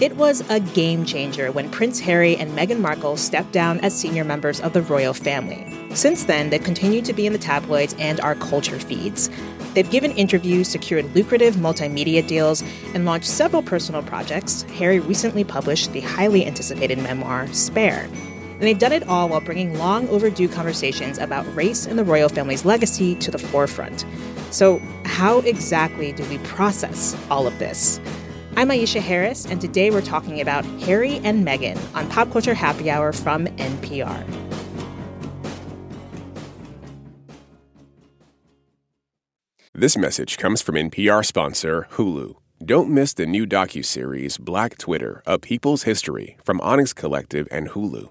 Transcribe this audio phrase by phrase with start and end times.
[0.00, 4.24] It was a game changer when Prince Harry and Meghan Markle stepped down as senior
[4.24, 5.66] members of the royal family.
[5.94, 9.28] Since then, they've continued to be in the tabloids and our culture feeds.
[9.74, 12.62] They've given interviews, secured lucrative multimedia deals,
[12.94, 14.62] and launched several personal projects.
[14.78, 18.04] Harry recently published the highly anticipated memoir, Spare.
[18.04, 22.30] And they've done it all while bringing long overdue conversations about race and the royal
[22.30, 24.06] family's legacy to the forefront.
[24.50, 28.00] So, how exactly do we process all of this?
[28.60, 32.90] I'm Aisha Harris, and today we're talking about Harry and Meghan on Pop Culture Happy
[32.90, 34.22] Hour from NPR.
[39.72, 42.34] This message comes from NPR sponsor Hulu.
[42.62, 48.10] Don't miss the new docuseries Black Twitter: A People's History from Onyx Collective and Hulu.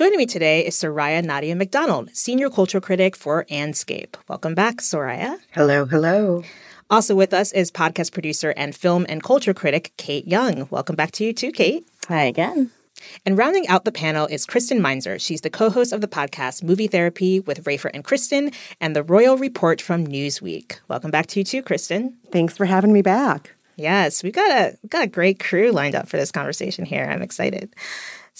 [0.00, 4.14] Joining me today is Soraya Nadia McDonald, senior culture critic for Andscape.
[4.28, 5.36] Welcome back, Soraya.
[5.50, 6.42] Hello, hello.
[6.88, 10.66] Also with us is podcast producer and film and culture critic Kate Young.
[10.70, 11.86] Welcome back to you too, Kate.
[12.08, 12.70] Hi again.
[13.26, 15.18] And rounding out the panel is Kristen Meinzer.
[15.18, 19.36] She's the co-host of the podcast Movie Therapy with Rafer and Kristen and the Royal
[19.36, 20.78] Report from Newsweek.
[20.88, 22.16] Welcome back to you too, Kristen.
[22.32, 23.54] Thanks for having me back.
[23.76, 27.04] Yes, we've got a we've got a great crew lined up for this conversation here.
[27.04, 27.74] I'm excited.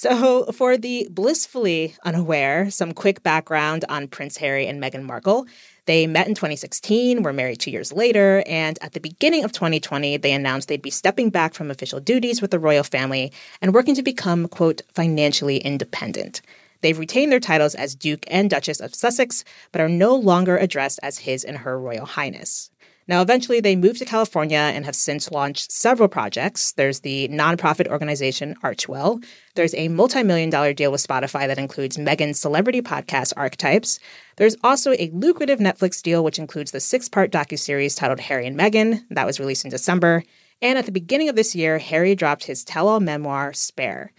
[0.01, 5.47] So, for the blissfully unaware, some quick background on Prince Harry and Meghan Markle.
[5.85, 10.17] They met in 2016, were married two years later, and at the beginning of 2020,
[10.17, 13.31] they announced they'd be stepping back from official duties with the royal family
[13.61, 16.41] and working to become, quote, financially independent.
[16.81, 21.01] They've retained their titles as Duke and Duchess of Sussex, but are no longer addressed
[21.03, 22.71] as His and Her Royal Highness.
[23.09, 26.73] Now, eventually, they moved to California and have since launched several projects.
[26.73, 29.25] There's the nonprofit organization Archewell.
[29.57, 33.99] There's a multi million dollar deal with Spotify that includes Meghan's celebrity podcast Archetypes.
[34.37, 38.59] There's also a lucrative Netflix deal, which includes the six part docuseries titled Harry and
[38.59, 40.23] Meghan, that was released in December.
[40.63, 44.13] And at the beginning of this year, Harry dropped his tell all memoir, Spare.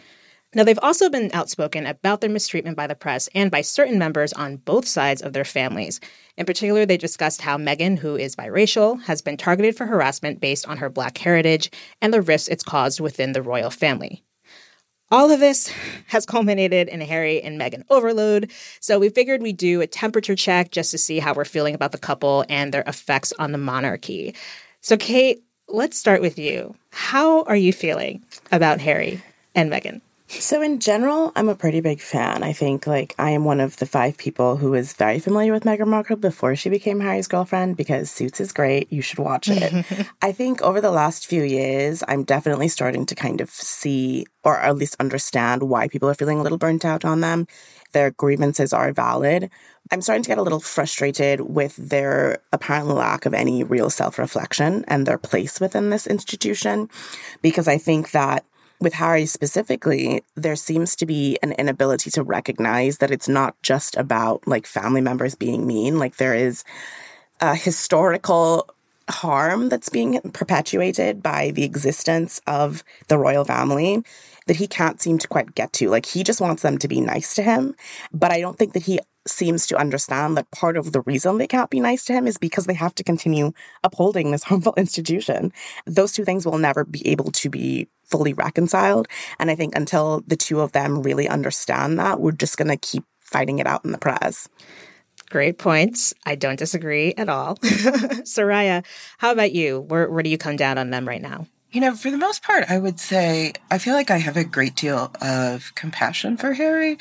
[0.54, 4.34] Now, they've also been outspoken about their mistreatment by the press and by certain members
[4.34, 6.02] on both sides of their families.
[6.36, 10.68] In particular, they discussed how Meghan, who is biracial, has been targeted for harassment based
[10.68, 14.24] on her black heritage and the rifts it's caused within the royal family.
[15.10, 15.72] All of this
[16.08, 18.52] has culminated in Harry and Meghan overload,
[18.82, 21.94] so we figured we'd do a temperature check just to see how we're feeling about
[21.94, 24.36] the couple and their effects on the monarchy.
[24.82, 26.76] So, Kate, let's start with you.
[26.92, 29.22] How are you feeling about Harry
[29.56, 30.02] and Meghan?
[30.40, 32.42] So in general, I'm a pretty big fan.
[32.42, 35.66] I think like I am one of the five people who is very familiar with
[35.66, 38.92] Meghan Markle before she became Harry's girlfriend because Suits is great.
[38.92, 39.86] You should watch it.
[40.22, 44.58] I think over the last few years, I'm definitely starting to kind of see or
[44.58, 47.46] at least understand why people are feeling a little burnt out on them.
[47.92, 49.50] Their grievances are valid.
[49.92, 54.18] I'm starting to get a little frustrated with their apparent lack of any real self
[54.18, 56.90] reflection and their place within this institution
[57.42, 58.46] because I think that
[58.82, 63.96] with Harry specifically, there seems to be an inability to recognize that it's not just
[63.96, 66.00] about like family members being mean.
[66.00, 66.64] Like there is
[67.40, 68.70] a historical
[69.10, 74.04] harm that's being perpetuated by the existence of the royal family
[74.48, 75.90] that he can't seem to quite get to.
[75.90, 77.76] Like he just wants them to be nice to him,
[78.12, 81.48] but I don't think that he seems to understand that part of the reason they
[81.48, 83.52] can't be nice to him is because they have to continue
[83.84, 85.54] upholding this harmful institution.
[85.86, 89.08] Those two things will never be able to be fully reconciled.
[89.40, 92.78] And I think until the two of them really understand that, we're just going to
[92.78, 94.48] keep fighting it out in the press.
[95.30, 96.14] Great points.
[96.26, 97.56] I don't disagree at all.
[98.26, 98.86] Soraya,
[99.18, 99.80] how about you?
[99.80, 101.48] Where, where do you come down on them right now?
[101.72, 104.44] You know, for the most part, I would say I feel like I have a
[104.44, 106.98] great deal of compassion for Harry,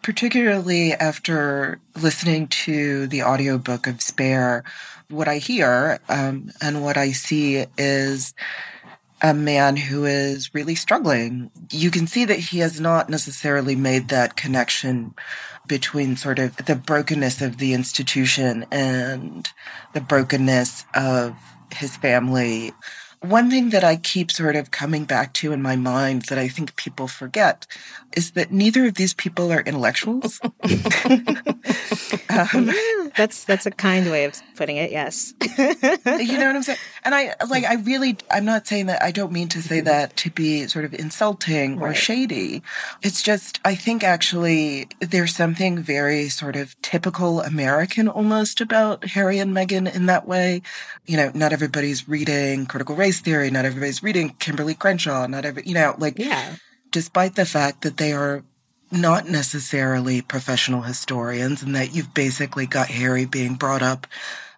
[0.00, 4.64] particularly after listening to the audiobook of Spare.
[5.10, 8.32] What I hear um, and what I see is
[9.24, 11.50] a man who is really struggling.
[11.70, 15.14] You can see that he has not necessarily made that connection
[15.66, 19.48] between sort of the brokenness of the institution and
[19.94, 21.34] the brokenness of
[21.74, 22.72] his family.
[23.24, 26.48] One thing that I keep sort of coming back to in my mind that I
[26.48, 27.66] think people forget
[28.12, 30.40] is that neither of these people are intellectuals.
[32.28, 32.70] um,
[33.16, 34.90] that's that's a kind way of putting it.
[34.90, 36.78] Yes, you know what I'm saying.
[37.04, 40.16] And I like I really I'm not saying that I don't mean to say that
[40.18, 42.62] to be sort of insulting or shady.
[43.02, 49.38] It's just I think actually there's something very sort of typical American almost about Harry
[49.38, 50.62] and Meghan in that way.
[51.06, 53.50] You know, not everybody's reading critical race theory.
[53.50, 55.26] Not everybody's reading Kimberlé Crenshaw.
[55.26, 56.56] Not every you know like yeah.
[56.90, 58.44] Despite the fact that they are
[58.92, 64.06] not necessarily professional historians and that you've basically got Harry being brought up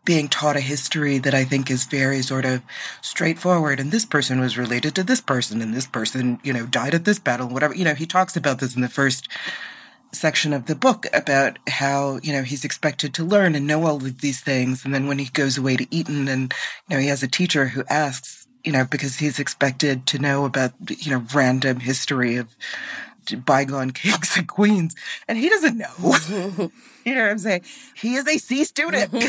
[0.07, 2.63] being taught a history that I think is very sort of
[3.03, 3.79] straightforward.
[3.79, 7.05] And this person was related to this person, and this person, you know, died at
[7.05, 7.75] this battle, whatever.
[7.75, 9.29] You know, he talks about this in the first
[10.13, 13.97] section of the book about how, you know, he's expected to learn and know all
[13.97, 14.85] of these things.
[14.85, 16.55] And then when he goes away to Eton and,
[16.89, 20.45] you know, he has a teacher who asks, you know, because he's expected to know
[20.45, 22.55] about, you know, random history of
[23.35, 24.95] bygone kings and queens,
[25.29, 25.95] and he doesn't know.
[27.05, 27.63] you know what I'm saying?
[27.95, 29.13] He is a C student.
[29.13, 29.21] you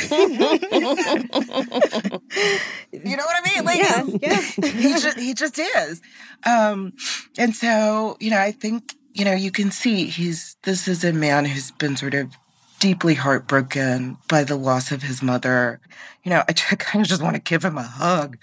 [3.15, 3.63] know what I mean?
[3.63, 4.41] Like, yeah, yeah.
[4.41, 6.01] he just he just is.
[6.43, 6.93] Um,
[7.37, 11.13] and so, you know, I think you know you can see he's this is a
[11.13, 12.35] man who's been sort of
[12.79, 15.79] deeply heartbroken by the loss of his mother.
[16.23, 18.37] You know, I kind of just want to give him a hug.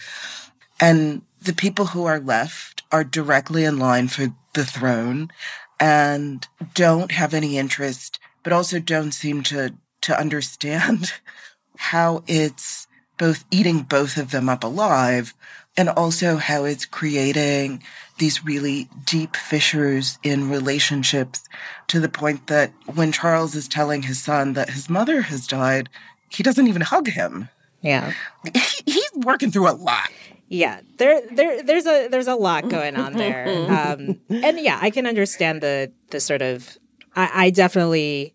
[0.81, 5.31] And the people who are left are directly in line for the throne
[5.79, 11.13] and don't have any interest, but also don't seem to, to understand
[11.77, 12.87] how it's
[13.19, 15.35] both eating both of them up alive
[15.77, 17.83] and also how it's creating
[18.19, 21.43] these really deep fissures in relationships
[21.89, 25.89] to the point that when Charles is telling his son that his mother has died,
[26.29, 27.49] he doesn't even hug him.
[27.83, 28.13] Yeah.
[28.53, 30.11] He, he's working through a lot
[30.49, 33.47] yeah there there there's a there's a lot going on there.
[33.75, 36.77] Um and yeah i can understand the the sort of
[37.17, 38.34] i, I definitely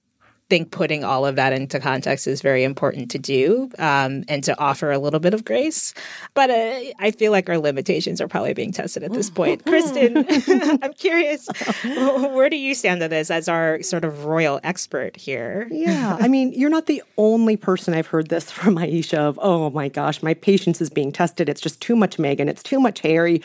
[0.49, 4.59] think putting all of that into context is very important to do um, and to
[4.59, 5.93] offer a little bit of grace.
[6.33, 9.65] But uh, I feel like our limitations are probably being tested at this point.
[9.65, 10.17] Kristen,
[10.83, 11.47] I'm curious,
[11.83, 15.67] where do you stand on this as our sort of royal expert here?
[15.71, 19.69] Yeah, I mean, you're not the only person I've heard this from Aisha of, oh
[19.69, 21.47] my gosh, my patience is being tested.
[21.47, 23.41] It's just too much Meghan, It's too much Harry.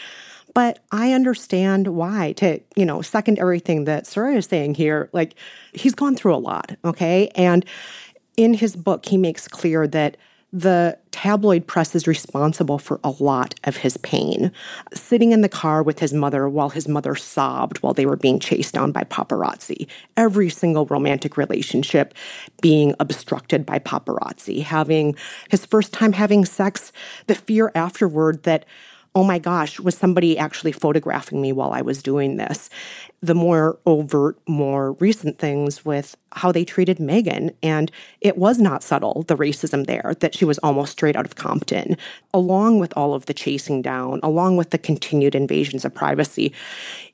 [0.55, 5.11] But I understand why to, you know, second everything that Soraya is saying here.
[5.12, 5.35] Like,
[5.73, 7.29] he's gone through a lot, okay?
[7.35, 7.67] And
[8.37, 10.17] in his book, he makes clear that
[10.53, 14.53] the tabloid press is responsible for a lot of his pain.
[14.93, 18.39] Sitting in the car with his mother while his mother sobbed while they were being
[18.39, 19.89] chased down by paparazzi.
[20.17, 22.15] Every single romantic relationship
[22.62, 24.62] being obstructed by paparazzi.
[24.62, 25.17] Having
[25.50, 26.93] his first time having sex,
[27.27, 28.65] the fear afterward that
[29.16, 32.69] oh my gosh, was somebody actually photographing me while I was doing this?
[33.20, 37.55] The more overt, more recent things with how they treated Meghan.
[37.62, 41.37] And it was not subtle, the racism there, that she was almost straight out of
[41.37, 41.96] Compton,
[42.32, 46.52] along with all of the chasing down, along with the continued invasions of privacy.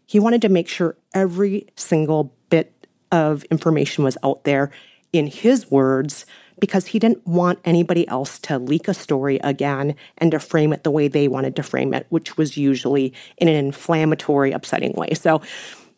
[0.07, 4.71] He wanted to make sure every single bit of information was out there
[5.13, 6.25] in his words
[6.61, 10.85] because he didn't want anybody else to leak a story again and to frame it
[10.85, 15.15] the way they wanted to frame it, which was usually in an inflammatory, upsetting way.
[15.15, 15.41] So,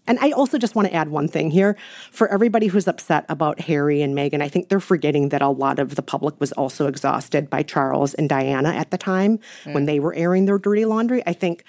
[0.06, 1.76] and I also just want to add one thing here.
[2.10, 5.78] For everybody who's upset about Harry and Meghan, I think they're forgetting that a lot
[5.78, 9.74] of the public was also exhausted by Charles and Diana at the time mm.
[9.74, 11.22] when they were airing their dirty laundry.
[11.26, 11.64] I think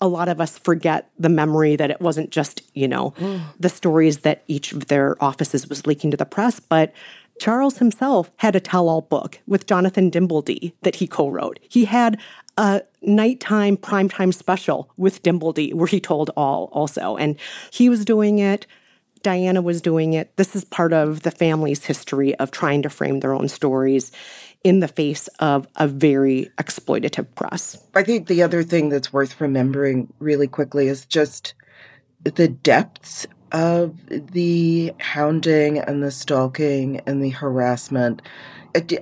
[0.00, 3.14] a lot of us forget the memory that it wasn't just, you know,
[3.58, 6.92] the stories that each of their offices was leaking to the press, but
[7.40, 11.58] Charles himself had a tell all book with Jonathan Dimbleby that he co wrote.
[11.68, 12.20] He had
[12.58, 17.16] a nighttime primetime special with Dimbleby where he told all also.
[17.16, 17.38] And
[17.72, 18.66] he was doing it.
[19.22, 20.36] Diana was doing it.
[20.36, 24.12] This is part of the family's history of trying to frame their own stories
[24.62, 27.82] in the face of a very exploitative press.
[27.94, 31.54] I think the other thing that's worth remembering really quickly is just
[32.22, 38.22] the depths of the hounding and the stalking and the harassment.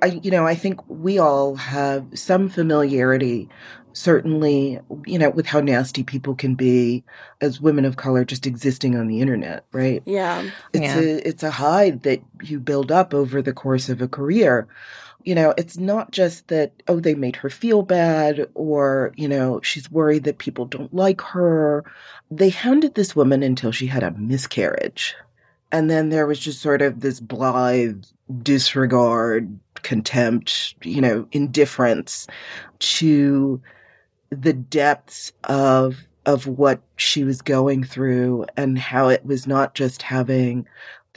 [0.02, 3.50] I, you know, I think we all have some familiarity,
[3.93, 7.05] certainly, you know, with how nasty people can be
[7.43, 10.02] as women of color just existing on the internet, right?
[10.07, 10.49] Yeah.
[10.73, 10.99] It's yeah.
[10.99, 14.67] a it's a hide that you build up over the course of a career
[15.28, 19.61] you know, it's not just that, oh, they made her feel bad or, you know,
[19.62, 21.85] she's worried that people don't like her.
[22.30, 25.14] They hounded this woman until she had a miscarriage.
[25.70, 28.04] And then there was just sort of this blithe
[28.42, 32.26] disregard contempt, you know, indifference
[32.78, 33.61] to
[34.30, 40.00] the depths of of what she was going through and how it was not just
[40.00, 40.66] having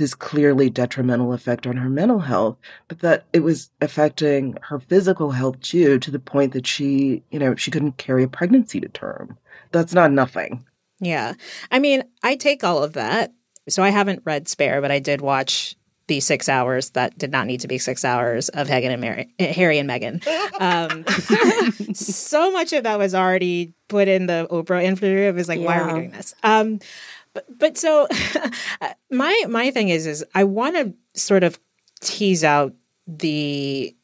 [0.02, 5.30] this clearly detrimental effect on her mental health, but that it was affecting her physical
[5.30, 8.90] health too, to the point that she, you know, she couldn't carry a pregnancy to
[8.90, 9.38] term.
[9.72, 10.66] That's not nothing.
[11.00, 11.34] Yeah.
[11.70, 13.32] I mean, I take all of that.
[13.70, 15.76] So I haven't read Spare, but I did watch
[16.08, 19.30] the six hours that did not need to be six hours of Hagen and Mary,
[19.40, 20.26] Harry and Meghan.
[20.60, 25.20] Um, so much of that was already put in the Oprah interview.
[25.20, 25.66] It was like, yeah.
[25.68, 26.34] why are we doing this?
[26.42, 26.80] Um,
[27.34, 28.08] but, but so
[29.12, 31.60] my my thing is is I want to sort of
[32.02, 32.74] tease out
[33.08, 33.96] the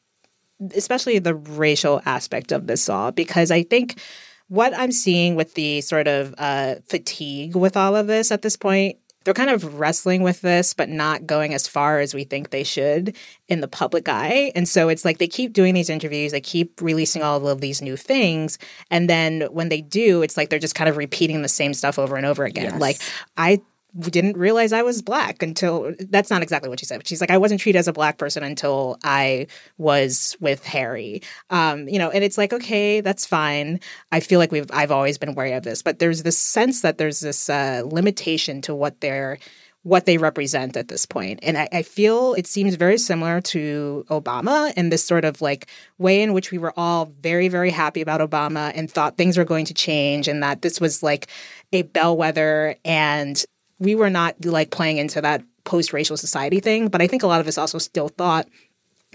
[0.74, 4.00] especially the racial aspect of this all because I think
[4.48, 8.56] what I'm seeing with the sort of uh, fatigue with all of this at this
[8.56, 12.50] point they're kind of wrestling with this, but not going as far as we think
[12.50, 13.16] they should
[13.48, 14.52] in the public eye.
[14.54, 17.82] And so it's like they keep doing these interviews, they keep releasing all of these
[17.82, 18.58] new things.
[18.90, 21.98] And then when they do, it's like they're just kind of repeating the same stuff
[21.98, 22.72] over and over again.
[22.72, 22.80] Yes.
[22.80, 22.96] Like,
[23.36, 23.60] I
[23.98, 26.98] didn't realize I was black until that's not exactly what she said.
[26.98, 29.46] But she's like, I wasn't treated as a black person until I
[29.78, 31.22] was with Harry.
[31.50, 33.80] Um, you know, and it's like, okay, that's fine.
[34.12, 36.98] I feel like we've I've always been wary of this, but there's this sense that
[36.98, 39.38] there's this uh, limitation to what they're
[39.84, 41.38] what they represent at this point.
[41.42, 45.68] And I, I, feel it seems very similar to Obama in this sort of like
[45.98, 49.44] way in which we were all very, very happy about Obama and thought things were
[49.44, 51.28] going to change and that this was like
[51.72, 53.46] a bellwether and
[53.78, 56.88] we were not like playing into that post racial society thing.
[56.88, 58.48] But I think a lot of us also still thought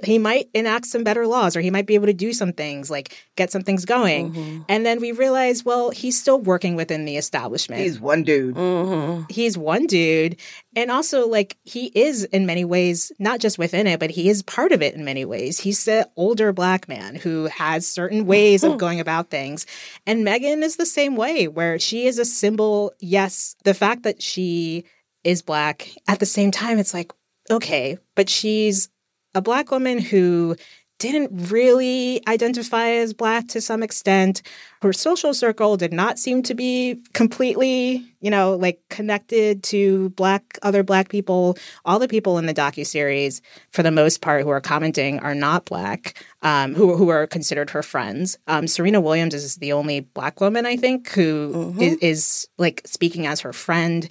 [0.06, 2.90] he might enact some better laws or he might be able to do some things
[2.90, 4.34] like get some things going.
[4.34, 4.62] Mm-hmm.
[4.70, 7.82] and then we realize well he's still working within the establishment.
[7.82, 8.56] He's one dude.
[8.56, 9.24] Mm-hmm.
[9.30, 10.40] he's one dude.
[10.76, 14.44] And also like he is in many ways not just within it but he is
[14.44, 15.60] part of it in many ways.
[15.60, 19.66] He's the older black man who has certain ways of going about things.
[20.06, 22.94] And Meghan is the same way where she is a symbol.
[23.00, 24.86] Yes the fact that she
[25.24, 27.12] is black at the same time it's like
[27.50, 28.90] okay but she's
[29.36, 30.56] a black woman who
[31.04, 34.42] didn't really identify as black to some extent.
[34.82, 40.58] Her social circle did not seem to be completely, you know, like connected to black
[40.62, 41.58] other black people.
[41.84, 45.36] All the people in the docu series, for the most part, who are commenting are
[45.36, 48.38] not black, um, who who are considered her friends.
[48.48, 51.82] Um, Serena Williams is the only black woman I think who mm-hmm.
[51.82, 54.08] is, is like speaking as her friend.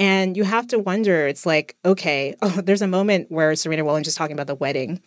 [0.00, 4.08] And you have to wonder, it's like, okay, oh, there's a moment where Serena Williams
[4.08, 5.00] is talking about the wedding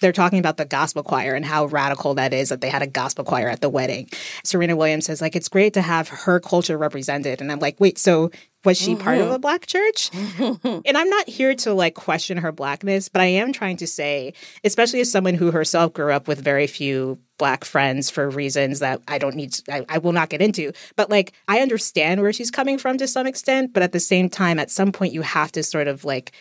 [0.00, 2.86] they're talking about the gospel choir and how radical that is that they had a
[2.86, 4.08] gospel choir at the wedding.
[4.44, 7.98] Serena Williams says like it's great to have her culture represented and I'm like, "Wait,
[7.98, 8.30] so
[8.64, 9.02] was she mm-hmm.
[9.02, 9.40] part of a mm-hmm.
[9.40, 13.76] black church?" and I'm not here to like question her blackness, but I am trying
[13.78, 18.28] to say, especially as someone who herself grew up with very few black friends for
[18.28, 20.72] reasons that I don't need to, I, I will not get into.
[20.96, 24.28] But like I understand where she's coming from to some extent, but at the same
[24.28, 26.32] time at some point you have to sort of like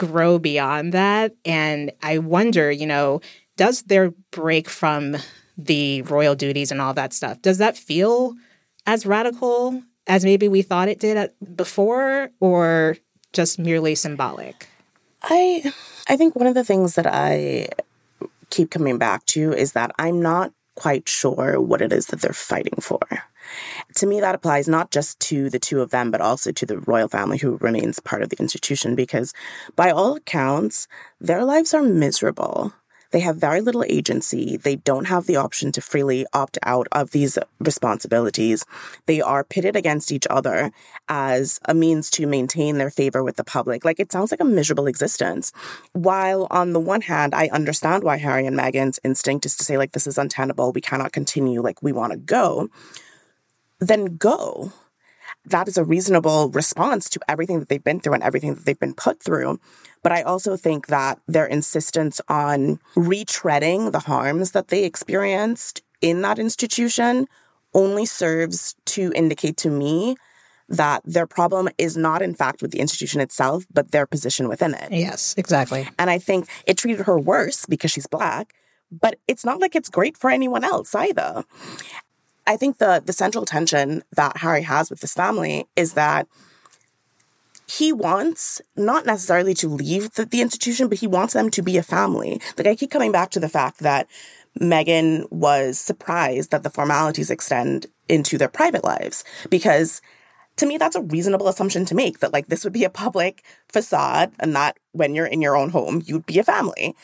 [0.00, 1.34] grow beyond that.
[1.44, 3.20] And I wonder, you know,
[3.56, 5.16] does their break from
[5.58, 8.34] the royal duties and all that stuff, does that feel
[8.86, 12.96] as radical as maybe we thought it did at, before or
[13.34, 14.68] just merely symbolic?
[15.22, 15.70] I
[16.08, 17.68] I think one of the things that I
[18.48, 22.32] keep coming back to is that I'm not quite sure what it is that they're
[22.32, 23.00] fighting for.
[23.96, 26.78] To me, that applies not just to the two of them, but also to the
[26.78, 29.32] royal family who remains part of the institution, because
[29.76, 30.88] by all accounts,
[31.20, 32.72] their lives are miserable.
[33.12, 34.56] They have very little agency.
[34.56, 38.64] They don't have the option to freely opt out of these responsibilities.
[39.06, 40.70] They are pitted against each other
[41.08, 43.84] as a means to maintain their favor with the public.
[43.84, 45.52] Like it sounds like a miserable existence.
[45.92, 49.76] While on the one hand, I understand why Harry and Meghan's instinct is to say,
[49.76, 50.70] like, this is untenable.
[50.70, 51.60] We cannot continue.
[51.60, 52.68] Like, we want to go
[53.80, 54.72] then go.
[55.46, 58.78] That is a reasonable response to everything that they've been through and everything that they've
[58.78, 59.58] been put through.
[60.02, 66.22] But I also think that their insistence on retreading the harms that they experienced in
[66.22, 67.26] that institution
[67.74, 70.16] only serves to indicate to me
[70.68, 74.74] that their problem is not, in fact, with the institution itself, but their position within
[74.74, 74.92] it.
[74.92, 75.88] Yes, exactly.
[75.98, 78.54] And I think it treated her worse because she's Black,
[78.90, 81.44] but it's not like it's great for anyone else either.
[82.50, 86.26] I think the the central tension that Harry has with this family is that
[87.68, 91.76] he wants not necessarily to leave the, the, institution, but he wants them to be
[91.76, 92.40] a family.
[92.58, 94.08] Like I keep coming back to the fact that
[94.60, 100.02] Meghan was surprised that the formalities extend into their private lives because
[100.56, 103.44] to me that's a reasonable assumption to make that like this would be a public
[103.68, 106.96] facade and that when you're in your own home you'd be a family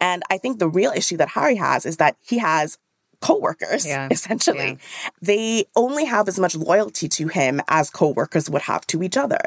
[0.00, 2.78] And I think the real issue that Harry has is that he has
[3.22, 4.08] co-workers Yeah.
[4.10, 4.70] essentially.
[4.72, 5.10] Yeah.
[5.30, 9.44] they only have as much loyalty to him as co-workers would have to each other.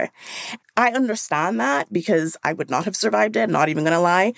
[0.78, 4.34] I understand that because i would not have survived it not even gonna lie.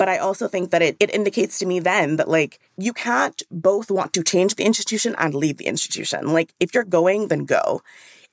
[0.00, 3.40] But i also think that it, it indicates to me then that like you can't
[3.50, 6.20] both want to change the institution and leave the institution.
[6.38, 7.82] Like if you're going then go.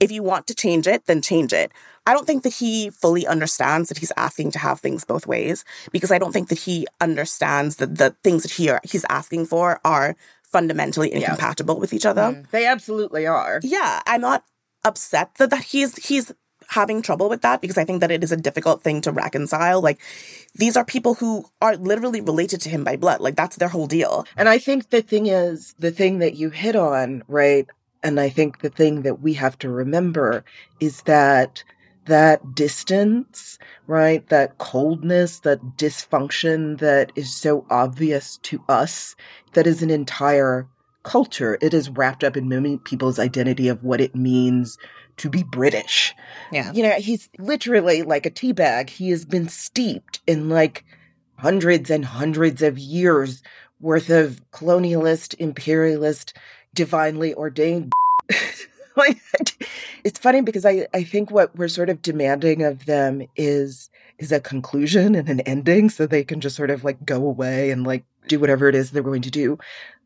[0.05, 1.69] If you want to change it then change it.
[2.07, 5.65] I don't think that he fully understands that he's asking to have things both ways
[5.95, 9.47] because I don't think that he understands that the things that he are, he's asking
[9.47, 10.15] for are
[10.51, 12.21] fundamentally incompatible with each other.
[12.21, 12.49] Mm.
[12.51, 13.59] They absolutely are.
[13.63, 14.43] Yeah, I'm not
[14.83, 16.31] upset that, that he's he's
[16.69, 19.81] having trouble with that because I think that it is a difficult thing to reconcile.
[19.81, 19.99] Like
[20.55, 23.21] these are people who are literally related to him by blood.
[23.21, 24.25] Like that's their whole deal.
[24.35, 27.67] And I think the thing is, the thing that you hit on, right?
[28.03, 30.43] And I think the thing that we have to remember
[30.79, 31.63] is that
[32.05, 33.57] that distance,
[33.88, 34.27] right?
[34.29, 39.15] That coldness, that dysfunction that is so obvious to us,
[39.53, 40.67] that is an entire
[41.03, 41.57] culture.
[41.62, 44.77] It is wrapped up in many people's identity of what it means
[45.17, 46.13] to be British.
[46.51, 46.71] Yeah.
[46.74, 48.89] You know, he's literally like a tea bag.
[48.89, 50.83] He has been steeped in like
[51.38, 53.41] hundreds and hundreds of years
[53.79, 56.35] worth of colonialist, imperialist,
[56.74, 57.93] divinely ordained.
[60.03, 64.31] it's funny because I, I think what we're sort of demanding of them is is
[64.31, 67.85] a conclusion and an ending so they can just sort of like go away and
[67.85, 69.57] like do whatever it is they're going to do.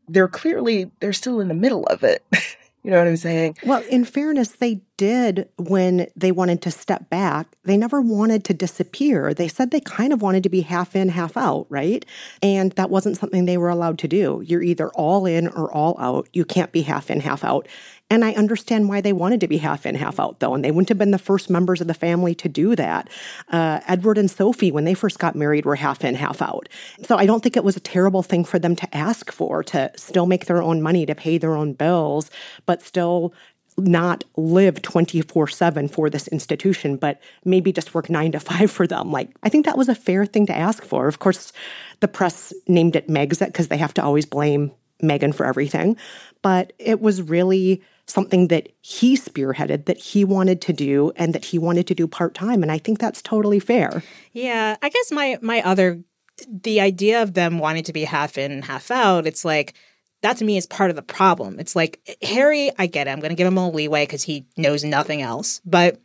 [0.08, 2.24] They're clearly they're still in the middle of it.
[2.82, 3.58] you know what I'm saying?
[3.64, 7.46] Well, in fairness, they did when they wanted to step back.
[7.64, 9.34] They never wanted to disappear.
[9.34, 12.04] They said they kind of wanted to be half in, half out, right?
[12.42, 14.42] And that wasn't something they were allowed to do.
[14.44, 16.28] You're either all in or all out.
[16.32, 17.68] You can't be half in, half out.
[18.10, 20.54] And I understand why they wanted to be half in, half out, though.
[20.54, 23.08] And they wouldn't have been the first members of the family to do that.
[23.48, 26.68] Uh, Edward and Sophie, when they first got married, were half in, half out.
[27.04, 29.92] So I don't think it was a terrible thing for them to ask for, to
[29.96, 32.30] still make their own money, to pay their own bills,
[32.66, 33.32] but still
[33.78, 38.86] not live 24 7 for this institution, but maybe just work nine to five for
[38.86, 39.12] them.
[39.12, 41.06] Like, I think that was a fair thing to ask for.
[41.06, 41.52] Of course,
[42.00, 45.96] the press named it Megxit because they have to always blame Meghan for everything.
[46.42, 51.46] But it was really something that he spearheaded, that he wanted to do, and that
[51.46, 52.62] he wanted to do part time.
[52.62, 54.02] And I think that's totally fair.
[54.32, 56.02] Yeah, I guess my my other
[56.48, 59.74] the idea of them wanting to be half in, half out, it's like
[60.22, 61.58] that to me is part of the problem.
[61.58, 63.10] It's like Harry, I get it.
[63.10, 65.60] I'm going to give him a leeway because he knows nothing else.
[65.64, 66.00] But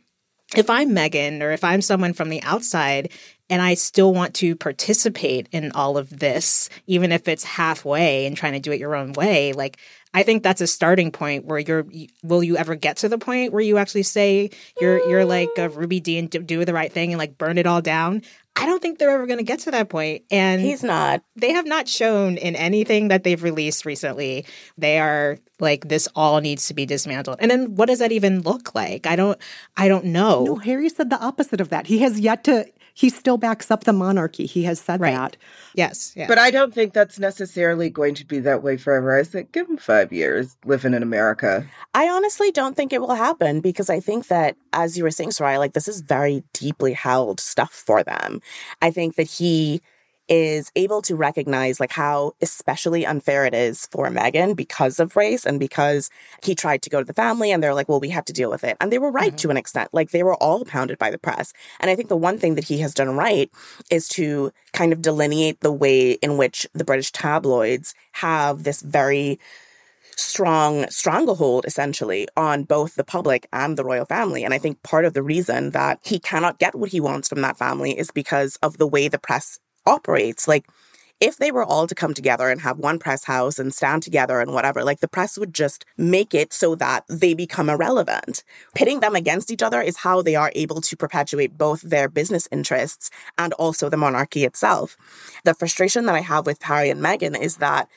[0.54, 3.10] if I'm Meghan or if I'm someone from the outside
[3.50, 8.36] and I still want to participate in all of this, even if it's halfway and
[8.36, 9.78] trying to do it your own way, like
[10.16, 11.86] I think that's a starting point where you're.
[12.24, 14.50] Will you ever get to the point where you actually say
[14.80, 17.58] you're you're like a Ruby Dee and do- do the right thing and like burn
[17.58, 18.22] it all down?
[18.58, 20.22] I don't think they're ever going to get to that point.
[20.30, 21.22] And He's not.
[21.36, 24.46] they have not shown in anything that they've released recently
[24.78, 28.40] they are like this all needs to be dismantled and then what does that even
[28.42, 29.38] look like i don't
[29.76, 31.86] i don't know No, Harry said the opposite of that.
[31.86, 32.64] He has yet to,
[32.98, 34.46] he still backs up the monarchy.
[34.46, 35.14] He has said Right.
[35.14, 35.36] that.
[35.74, 36.26] yes yeah.
[36.26, 39.14] But I don't think that's necessarily going to be that way forever.
[39.16, 41.66] I said, give him five years living in America.
[41.92, 45.30] I honestly don't think it will happen because I think that, as you were saying,
[45.30, 48.40] Soraya, like this is very deeply held stuff for them.
[48.80, 49.82] I think that he
[50.28, 55.46] is able to recognize like how especially unfair it is for Meghan because of race
[55.46, 56.10] and because
[56.42, 58.50] he tried to go to the family and they're like, well, we have to deal
[58.50, 58.76] with it.
[58.80, 59.36] And they were right mm-hmm.
[59.36, 59.90] to an extent.
[59.92, 61.52] Like they were all pounded by the press.
[61.80, 63.50] And I think the one thing that he has done right
[63.90, 69.38] is to kind of delineate the way in which the British tabloids have this very
[70.16, 74.44] strong stranglehold essentially on both the public and the royal family.
[74.44, 77.42] And I think part of the reason that he cannot get what he wants from
[77.42, 80.48] that family is because of the way the press operates.
[80.48, 80.66] Like,
[81.18, 84.40] if they were all to come together and have one press house and stand together
[84.40, 88.44] and whatever, like the press would just make it so that they become irrelevant.
[88.74, 92.46] Pitting them against each other is how they are able to perpetuate both their business
[92.52, 94.96] interests and also the monarchy itself.
[95.44, 97.88] The frustration that I have with Harry and Meghan is that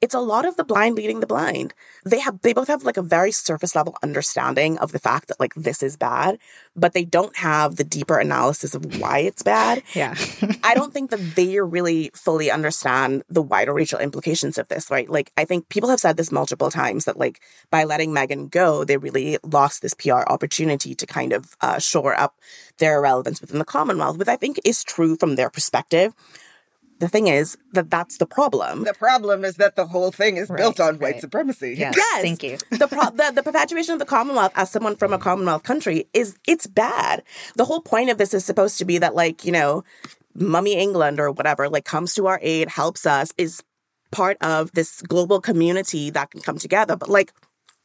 [0.00, 1.74] it's a lot of the blind leading the blind.
[2.04, 5.40] They have they both have like a very surface level understanding of the fact that
[5.40, 6.38] like this is bad,
[6.76, 9.82] but they don't have the deeper analysis of why it's bad.
[9.94, 10.14] yeah
[10.62, 15.08] I don't think that they really fully understand the wider racial implications of this, right?
[15.08, 18.84] Like, I think people have said this multiple times that, like, by letting Meghan go,
[18.84, 22.38] they really lost this PR opportunity to kind of uh, shore up
[22.78, 26.14] their relevance within the Commonwealth, which I think is true from their perspective.
[27.00, 28.84] The thing is that that's the problem.
[28.84, 31.20] The problem is that the whole thing is Right, built on white right.
[31.20, 31.74] supremacy.
[31.76, 32.22] yes, Yes.
[32.22, 35.64] thank you the, pro- the the perpetuation of the Commonwealth as someone from a Commonwealth
[35.64, 37.22] country is it's bad.
[37.56, 39.82] The whole point of this is supposed to be that like you know
[40.34, 43.62] Mummy England or whatever, like comes to our aid, helps us, is
[44.10, 46.96] part of this global community that can come together.
[46.96, 47.32] But like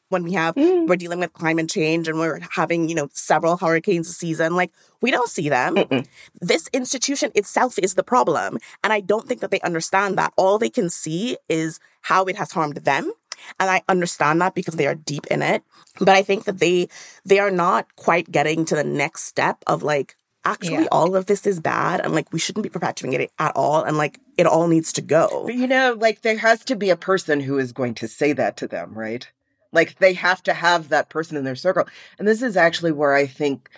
[0.10, 0.88] when we have mm.
[0.88, 4.72] we're dealing with climate change and we're having you know several hurricanes a season like
[5.02, 6.08] we don't see them Mm-mm.
[6.42, 10.58] this institution itself is the problem and i don't think that they understand that all
[10.58, 13.12] they can see is how it has harmed them
[13.60, 15.64] and i understand that because they are deep in it
[16.00, 16.88] but i think that they
[17.26, 20.88] they are not quite getting to the next step of like actually yeah.
[20.92, 23.98] all of this is bad and like we shouldn't be perpetuating it at all and
[23.98, 25.44] like it all needs to go.
[25.46, 28.32] But you know, like there has to be a person who is going to say
[28.34, 29.30] that to them, right?
[29.72, 31.86] Like they have to have that person in their circle.
[32.18, 33.70] And this is actually where I think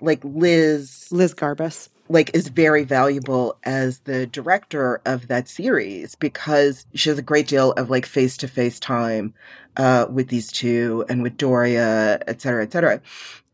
[0.00, 6.86] like Liz Liz Garbus like is very valuable as the director of that series because
[6.94, 9.34] she has a great deal of like face to face time
[9.76, 13.00] uh, with these two and with Doria, et cetera, et cetera.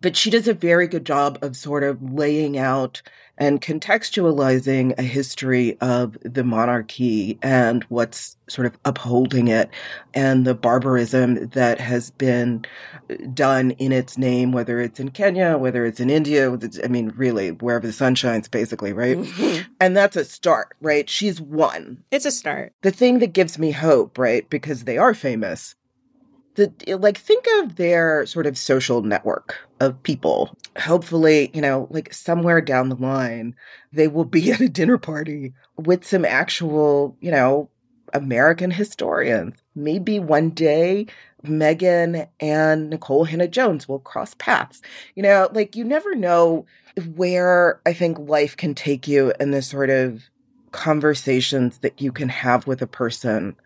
[0.00, 3.02] But she does a very good job of sort of laying out
[3.38, 9.70] and contextualizing a history of the monarchy and what's sort of upholding it
[10.12, 12.64] and the barbarism that has been
[13.32, 17.50] done in its name, whether it's in Kenya, whether it's in India, I mean, really,
[17.50, 19.16] wherever the sun shines, basically, right?
[19.16, 19.62] Mm-hmm.
[19.80, 21.08] And that's a start, right?
[21.08, 22.04] She's one.
[22.10, 22.72] It's a start.
[22.82, 24.48] The thing that gives me hope, right?
[24.48, 25.74] Because they are famous
[26.54, 30.56] the like think of their sort of social network of people.
[30.78, 33.54] Hopefully you know like somewhere down the line
[33.92, 37.68] they will be at a dinner party with some actual you know
[38.12, 39.54] american historians.
[39.74, 41.06] Maybe one day
[41.44, 44.80] Meghan and Nikole Hannah-Jones will cross paths.
[45.14, 46.66] You know like you never know
[47.16, 50.22] where i think life can take you in the sort of
[50.74, 53.56] conversations that you can have with a person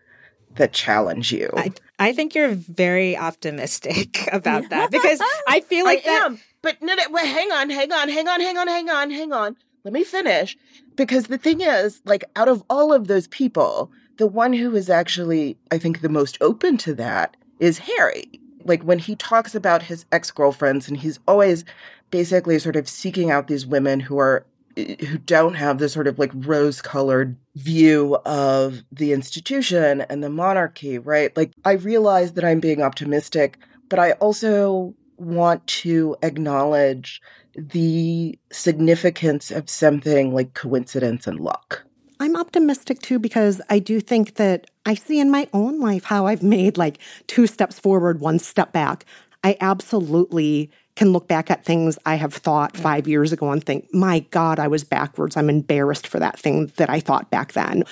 [0.55, 1.49] that challenge you.
[1.57, 6.25] I, I think you're very optimistic about that because I feel like I that.
[6.25, 9.11] Am, but no, no, wait, hang on, hang on, hang on, hang on, hang on,
[9.11, 9.57] hang on.
[9.83, 10.57] Let me finish.
[10.95, 14.89] Because the thing is, like, out of all of those people, the one who is
[14.89, 18.39] actually, I think, the most open to that is Harry.
[18.63, 21.63] Like, when he talks about his ex girlfriends, and he's always
[22.11, 24.45] basically sort of seeking out these women who are
[24.85, 30.29] who don't have this sort of like rose colored view of the institution and the
[30.29, 31.35] monarchy, right?
[31.35, 33.57] Like, I realize that I'm being optimistic,
[33.89, 37.21] but I also want to acknowledge
[37.55, 41.83] the significance of something like coincidence and luck.
[42.21, 46.25] I'm optimistic too because I do think that I see in my own life how
[46.27, 49.05] I've made like two steps forward, one step back.
[49.43, 53.87] I absolutely can look back at things I have thought five years ago and think,
[53.93, 55.37] my God, I was backwards.
[55.37, 57.85] I'm embarrassed for that thing that I thought back then.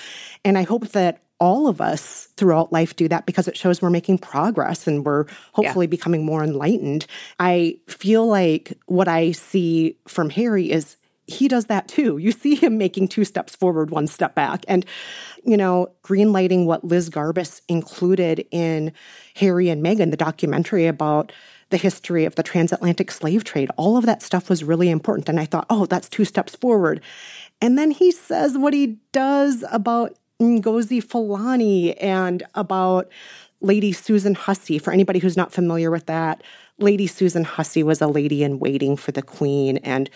[0.44, 3.88] And I hope that all of us throughout life do that because it shows we're
[3.88, 5.90] making progress and we're hopefully yeah.
[5.90, 7.06] becoming more enlightened.
[7.40, 12.18] I feel like what I see from Harry is he does that too.
[12.18, 14.66] You see him making two steps forward, one step back.
[14.68, 14.84] And,
[15.44, 18.92] you know, greenlighting what Liz Garbus included in
[19.36, 21.32] Harry and Meghan, the documentary about
[21.70, 23.70] the history of the transatlantic slave trade.
[23.76, 25.28] All of that stuff was really important.
[25.28, 27.00] And I thought, oh, that's two steps forward.
[27.60, 33.08] And then he says what he does about Ngozi Fulani and about
[33.60, 34.78] Lady Susan Hussey.
[34.78, 36.42] For anybody who's not familiar with that,
[36.78, 39.78] Lady Susan Hussey was a lady in waiting for the Queen.
[39.78, 40.08] And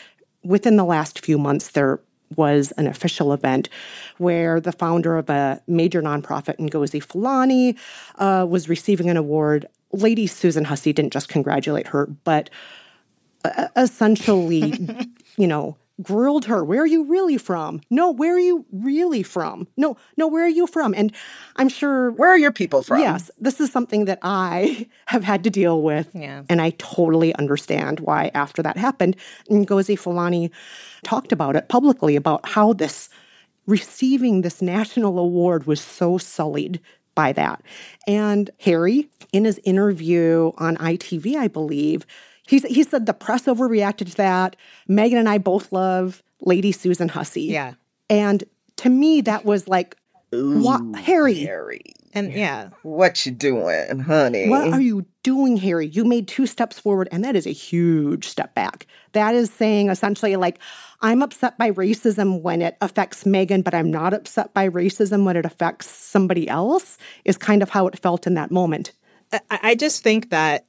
[0.45, 2.01] within the last few months, there
[2.37, 3.69] was an official event
[4.19, 7.77] where the founder of a major nonprofit, Ngozi Fulani,
[8.17, 12.51] uh, was receiving an award Lady Susan Hussey didn't just congratulate her, but
[13.45, 14.89] uh, essentially,
[15.37, 16.65] you know, grilled her.
[16.65, 17.81] Where are you really from?
[17.91, 19.69] No, where are you really from?
[19.77, 20.95] No, no, where are you from?
[20.95, 21.13] And
[21.57, 22.11] I'm sure.
[22.13, 23.01] Where are your people from?
[23.01, 26.11] Yes, this is something that I have had to deal with.
[26.15, 26.43] Yeah.
[26.49, 29.17] And I totally understand why after that happened,
[29.51, 30.51] Ngozi Fulani
[31.05, 33.09] talked about it publicly about how this
[33.67, 36.81] receiving this national award was so sullied
[37.15, 37.63] by that.
[38.07, 42.07] And Harry, in his interview on ITV, I believe,
[42.47, 44.57] he, he said the press overreacted to that.
[44.89, 47.43] Meghan and I both love Lady Susan Hussey.
[47.43, 47.75] Yeah.
[48.11, 48.45] And
[48.77, 49.97] to me, that was like,
[50.35, 51.41] Ooh, what, Harry.
[51.41, 51.83] Harry.
[52.15, 52.71] And yeah.
[52.83, 54.49] What you doing, honey?
[54.49, 55.87] What are you doing, Harry?
[55.87, 58.87] You made two steps forward, and that is a huge step back.
[59.13, 60.59] That is saying essentially, like,
[61.01, 65.37] I'm upset by racism when it affects Meghan, but I'm not upset by racism when
[65.37, 68.93] it affects somebody else, is kind of how it felt in that moment.
[69.51, 70.67] I just think that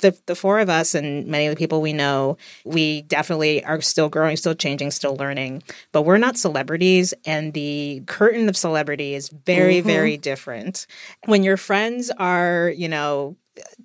[0.00, 3.80] the the four of us and many of the people we know, we definitely are
[3.80, 5.62] still growing, still changing, still learning.
[5.92, 9.88] But we're not celebrities, and the curtain of celebrity is very, mm-hmm.
[9.88, 10.86] very different.
[11.26, 13.36] When your friends are, you know,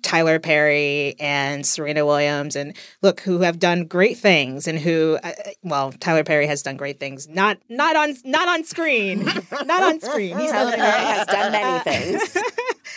[0.02, 5.32] Tyler Perry and Serena Williams, and look, who have done great things, and who, uh,
[5.62, 9.24] well, Tyler Perry has done great things, not not on not on screen,
[9.64, 10.38] not on screen.
[10.38, 12.38] He's Tyler Perry has done many things.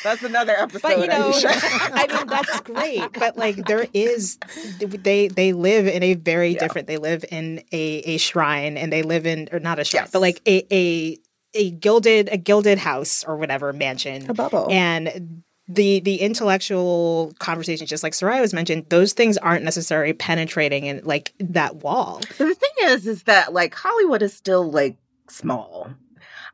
[0.04, 0.82] That's another episode.
[0.82, 3.04] But you know, I mean, that's great.
[3.14, 4.38] But like, there is,
[4.80, 6.60] they they live in a very yeah.
[6.60, 6.88] different.
[6.88, 10.12] They live in a a shrine, and they live in or not a shrine, yes.
[10.12, 11.18] but like a a
[11.54, 17.90] a gilded a gilded house or whatever mansion, a bubble, and the the intellectual conversations,
[17.90, 22.22] just like Soraya was mentioned, those things aren't necessarily penetrating in like that wall.
[22.38, 24.98] The thing is, is that like Hollywood is still like
[25.30, 25.90] small.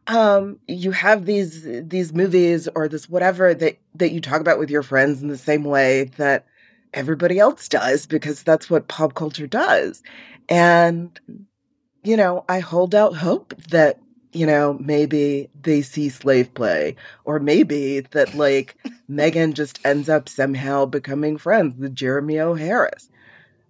[0.07, 4.69] Um, you have these these movies or this whatever that that you talk about with
[4.69, 6.45] your friends in the same way that
[6.93, 10.03] everybody else does because that's what pop culture does.
[10.49, 11.19] And
[12.03, 13.99] you know, I hold out hope that
[14.33, 18.75] you know, maybe they see slave play, or maybe that like
[19.09, 22.55] Meghan just ends up somehow becoming friends with Jeremy O.
[22.55, 23.09] Harris.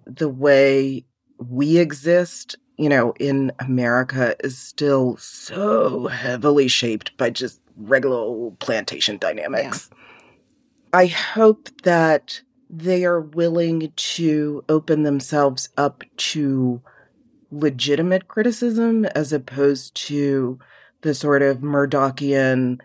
[0.06, 1.06] The way
[1.38, 9.18] we exist, you know, in America is still so heavily shaped by just regular plantation
[9.18, 9.90] dynamics.
[9.92, 9.98] Yeah.
[10.94, 16.82] I hope that they are willing to open themselves up to
[17.52, 20.60] legitimate criticism as opposed to
[21.02, 22.80] the sort of Murdochian,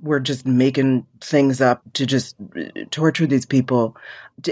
[0.00, 3.96] we're just making things up to just uh, torture these people.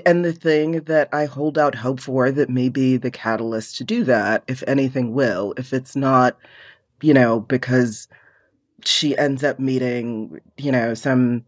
[0.06, 3.84] And the thing that I hold out hope for that may be the catalyst to
[3.84, 6.36] do that, if anything will, if it's not,
[7.00, 8.08] you know, because
[8.84, 11.44] she ends up meeting, you know, some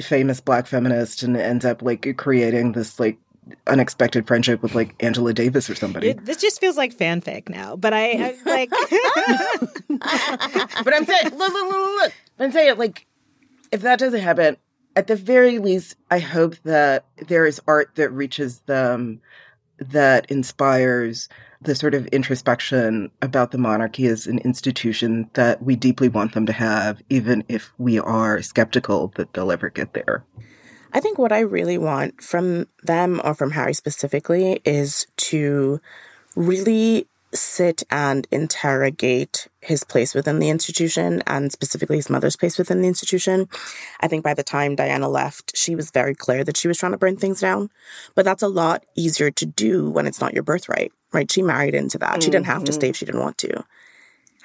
[0.00, 3.18] famous black feminist and ends up like creating this like
[3.66, 6.10] unexpected friendship with like Angela Davis or somebody.
[6.10, 8.70] It, this just feels like fanfic now, but I, I like.
[10.84, 12.12] but I'm saying, look, look, look, look.
[12.38, 13.06] I'm saying, like,
[13.72, 14.56] if that doesn't happen,
[14.94, 19.20] at the very least, I hope that there is art that reaches them
[19.78, 21.28] that inspires
[21.60, 26.46] the sort of introspection about the monarchy as an institution that we deeply want them
[26.46, 30.24] to have, even if we are skeptical that they'll ever get there.
[30.92, 35.80] I think what I really want from them or from Harry specifically is to
[36.34, 42.80] really sit and interrogate his place within the institution and specifically his mother's place within
[42.80, 43.48] the institution.
[44.00, 46.92] I think by the time Diana left, she was very clear that she was trying
[46.92, 47.70] to burn things down.
[48.14, 51.30] But that's a lot easier to do when it's not your birthright, right?
[51.30, 52.12] She married into that.
[52.12, 52.20] Mm-hmm.
[52.20, 53.64] She didn't have to stay if she didn't want to.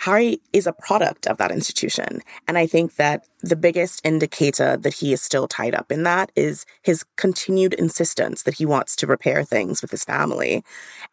[0.02, 2.22] Harry is a product of that institution.
[2.48, 6.32] And I think that the biggest indicator that he is still tied up in that
[6.36, 10.64] is his continued insistence that he wants to repair things with his family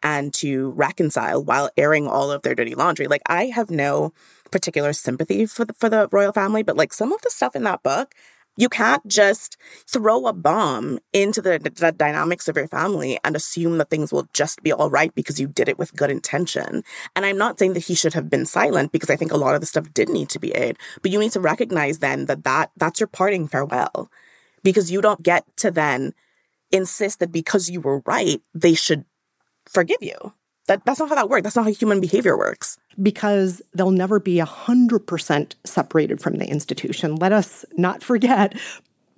[0.01, 3.05] and to reconcile while airing all of their dirty laundry.
[3.05, 4.11] Like, I have no
[4.49, 7.63] particular sympathy for the, for the royal family, but like some of the stuff in
[7.65, 8.15] that book,
[8.57, 9.57] you can't just
[9.87, 14.27] throw a bomb into the, the, dynamics of your family and assume that things will
[14.33, 16.83] just be all right because you did it with good intention.
[17.15, 19.55] And I'm not saying that he should have been silent because I think a lot
[19.55, 22.43] of the stuff did need to be aired, but you need to recognize then that,
[22.43, 24.11] that that's your parting farewell
[24.63, 26.13] because you don't get to then
[26.71, 29.05] insist that because you were right, they should
[29.65, 30.33] forgive you.
[30.69, 31.43] That, that's not how that works.
[31.43, 32.77] That's not how human behavior works.
[33.01, 37.15] Because they'll never be 100% separated from the institution.
[37.15, 38.55] Let us not forget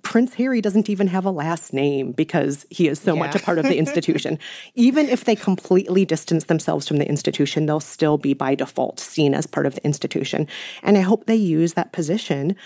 [0.02, 3.20] Prince Harry doesn't even have a last name because he is so yeah.
[3.20, 4.38] much a part of the institution.
[4.74, 9.34] even if they completely distance themselves from the institution, they'll still be by default seen
[9.34, 10.48] as part of the institution.
[10.82, 12.56] And I hope they use that position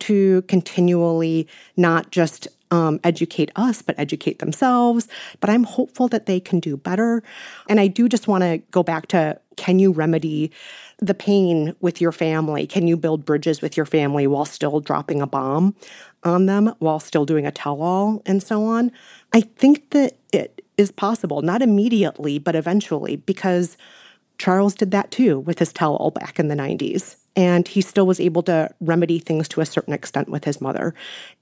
[0.00, 5.06] to continually not just um, educate us, but educate themselves.
[5.38, 7.22] But I'm hopeful that they can do better.
[7.68, 10.50] And I do just want to go back to can you remedy
[10.98, 12.66] the pain with your family?
[12.66, 15.76] Can you build bridges with your family while still dropping a bomb
[16.24, 18.90] on them, while still doing a tell all, and so on?
[19.32, 23.76] I think that it is possible, not immediately, but eventually, because
[24.38, 27.16] Charles did that too with his tell all back in the 90s.
[27.36, 30.94] And he still was able to remedy things to a certain extent with his mother.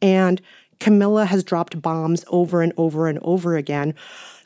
[0.02, 0.40] And
[0.82, 3.94] Camilla has dropped bombs over and over and over again.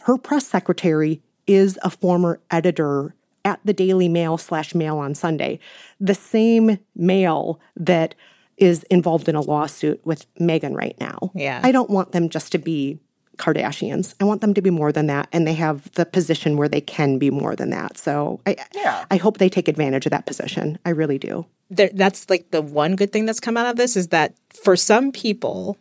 [0.03, 3.15] Her press secretary is a former editor
[3.47, 5.59] at the Daily Mail slash Mail on Sunday,
[5.99, 8.15] the same mail that
[8.59, 11.31] is involved in a lawsuit with Meghan right now.
[11.35, 11.63] Yeah.
[11.65, 12.99] I don't want them just to be
[13.39, 14.15] Kardashians.
[14.21, 16.83] I want them to be more than that, and they have the position where they
[16.83, 17.97] can be more than that.
[17.97, 19.07] So I, yeah.
[19.11, 20.79] I hope they take advantage of that position.
[20.85, 21.47] I really do.
[21.71, 24.77] There, that's like the one good thing that's come out of this is that for
[24.77, 25.79] some people,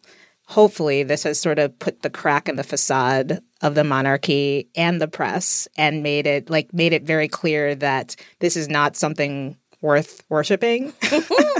[0.48, 5.02] hopefully this has sort of put the crack in the facade of the monarchy and
[5.02, 9.58] the press and made it like made it very clear that this is not something
[9.82, 10.94] worth worshiping.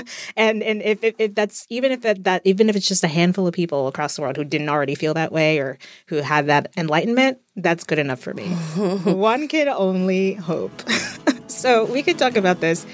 [0.38, 3.08] and and if, if, if, that's even if that, that even if it's just a
[3.08, 6.48] handful of people across the world who didn't already feel that way or who had
[6.48, 8.48] that enlightenment, that's good enough for me.
[9.06, 10.84] One can only hope.
[11.48, 12.86] so we could talk about this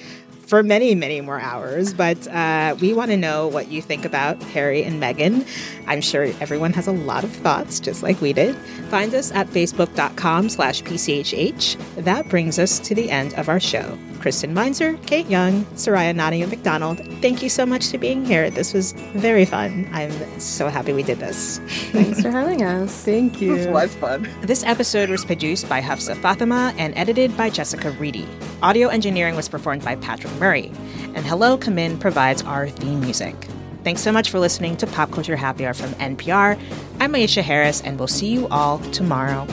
[0.52, 1.94] for many, many more hours.
[1.94, 5.48] But uh, we want to know what you think about Harry and Meghan.
[5.88, 8.58] I'm sure everyone has a lot of thoughts, just like we did.
[8.90, 11.78] Find us at facebook.com slash pchh.
[11.96, 13.98] That brings us to the end of our show.
[14.22, 18.52] Kristen Meinzer, Kate Young, Soraya Nottingham McDonald, thank you so much for being here.
[18.52, 19.90] This was very fun.
[19.92, 21.58] I'm so happy we did this.
[21.92, 23.04] Thanks for having us.
[23.04, 23.56] Thank you.
[23.56, 24.30] This was fun.
[24.42, 28.28] This episode was produced by Hafsa Fatima and edited by Jessica Reedy.
[28.62, 30.72] Audio engineering was performed by Patrick Murray.
[31.16, 33.48] And Hello Come In provides our theme music.
[33.84, 36.62] Thanks so much for listening to Pop Culture Happy Hour from NPR.
[37.00, 39.48] I'm Aisha Harris, and we'll see you all tomorrow.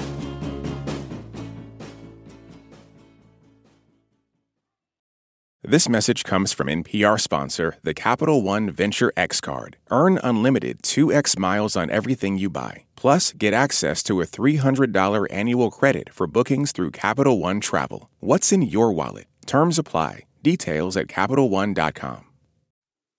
[5.68, 9.76] This message comes from NPR sponsor, the Capital One Venture X Card.
[9.90, 12.84] Earn unlimited 2x miles on everything you buy.
[12.96, 18.08] Plus, get access to a $300 annual credit for bookings through Capital One Travel.
[18.20, 19.26] What's in your wallet?
[19.44, 20.24] Terms apply.
[20.42, 22.24] Details at CapitalOne.com.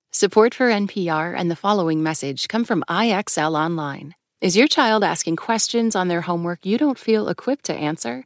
[0.09, 4.15] Support for NPR and the following message come from IXL Online.
[4.41, 8.25] Is your child asking questions on their homework you don't feel equipped to answer?